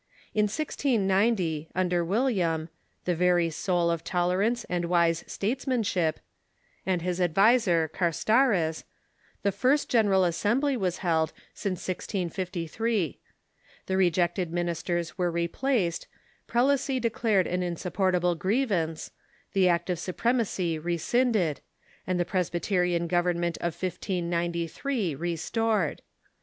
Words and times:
In 0.33 0.47
1G90, 0.47 1.67
under 1.75 2.03
AVilliam 2.03 2.69
(the 3.05 3.13
very 3.13 3.51
soul 3.51 3.91
of 3.91 4.03
tolerance 4.03 4.63
and 4.63 4.85
wise 4.85 5.23
statesman 5.27 5.83
sliip), 5.83 6.15
and 6.87 7.03
his 7.03 7.21
adviser, 7.21 7.87
Carstares, 7.87 8.83
the 9.43 9.51
first 9.51 9.89
General 9.89 10.23
Assembly 10.23 10.75
was 10.75 10.97
held 11.05 11.33
since 11.53 11.87
1G53; 11.87 13.17
the 13.85 13.95
rejected 13.95 14.51
ministers 14.51 15.19
were 15.19 15.31
rejjlaced, 15.31 16.07
prelacy 16.47 16.99
declared 16.99 17.45
an 17.45 17.61
insupportable 17.61 18.33
grievance, 18.33 19.11
the 19.53 19.69
Act 19.69 19.87
of 19.91 19.99
Supremacy 19.99 20.79
rescinded, 20.79 21.61
and 22.07 22.19
the 22.19 22.25
Presbyterian 22.25 23.05
government 23.05 23.57
of 23.59 23.75
1593 23.79 25.13
restored. 25.13 26.01